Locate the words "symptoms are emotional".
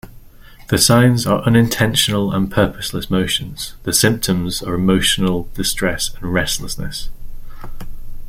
3.93-5.47